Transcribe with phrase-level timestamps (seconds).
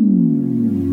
[0.00, 0.89] うん。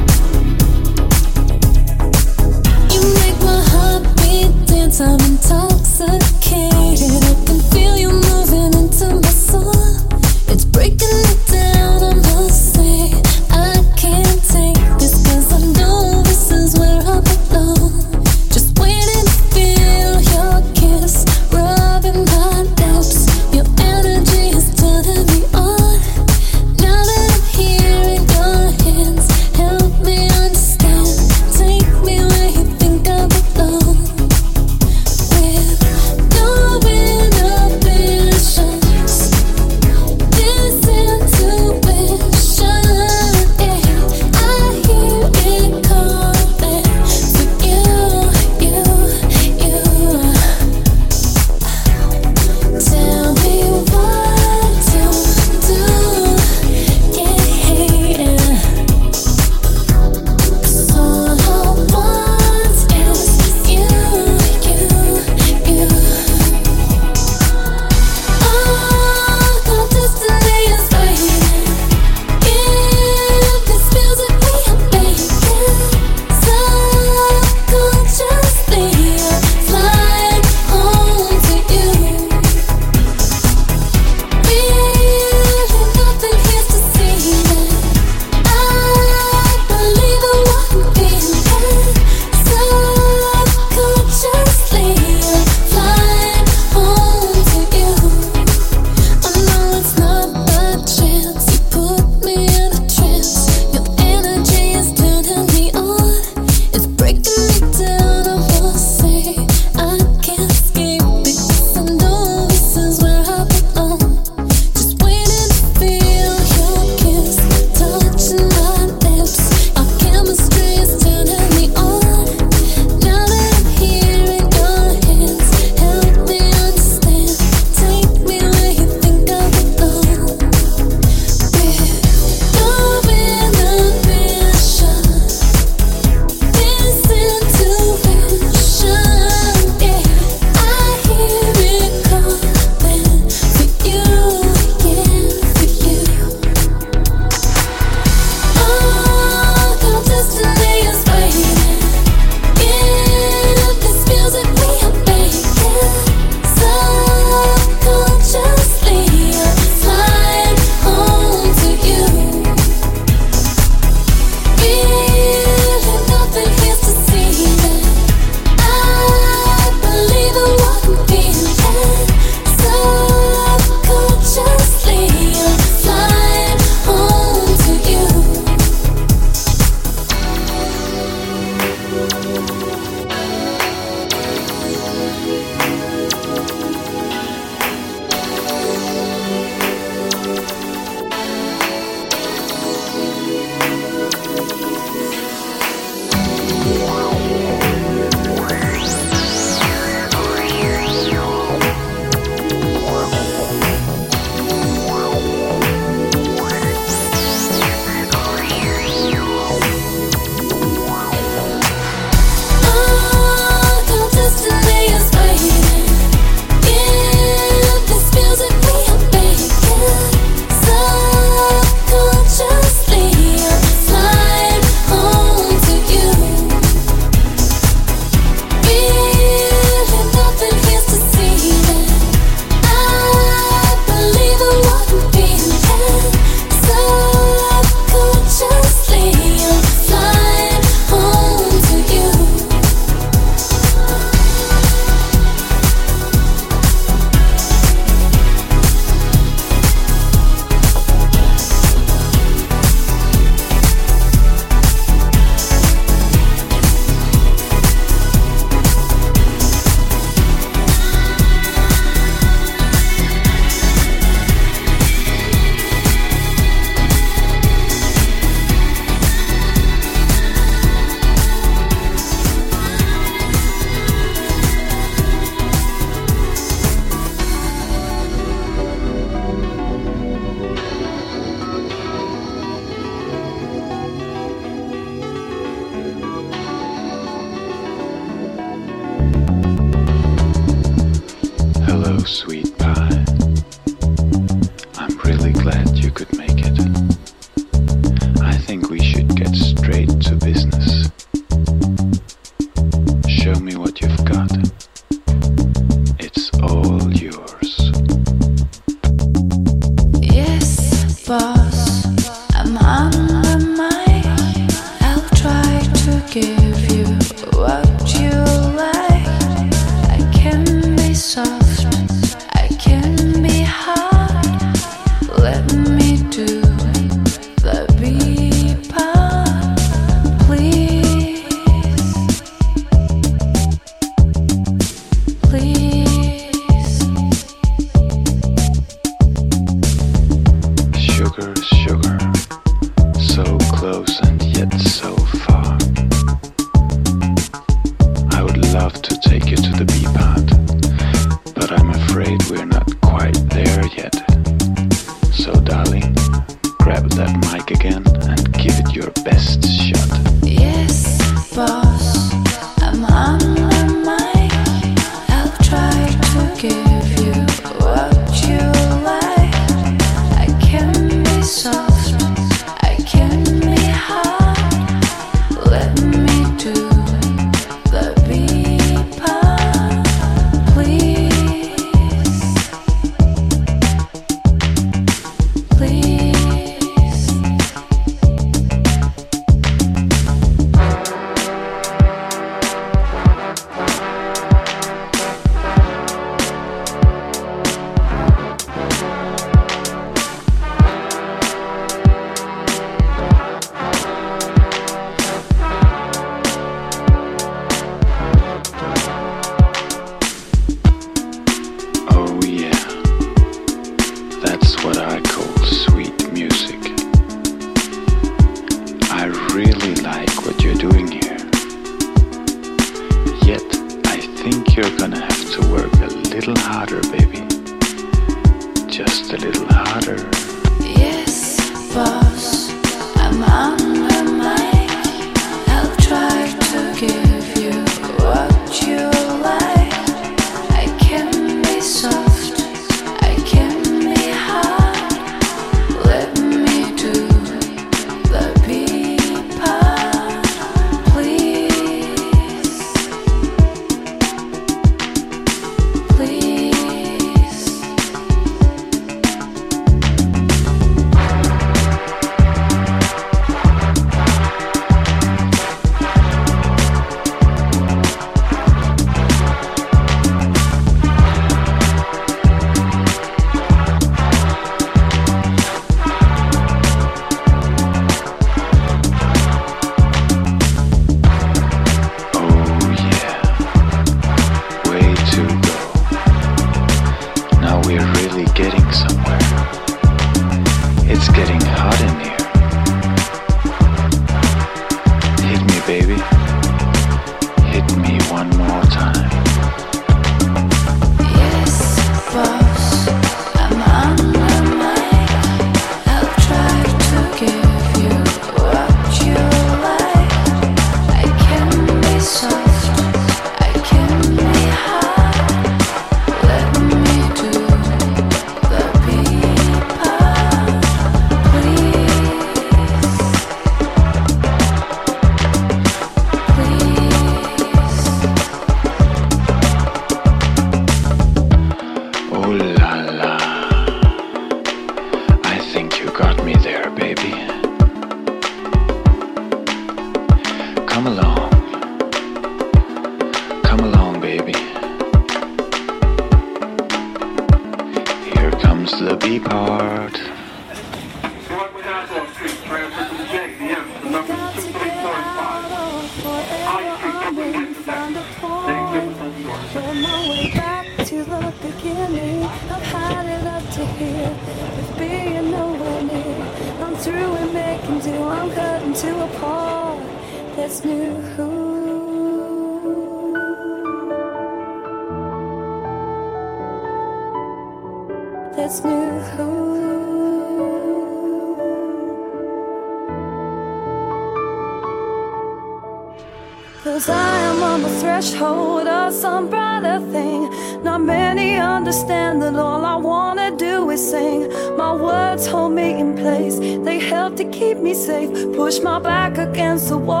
[598.63, 600.00] My back against the wall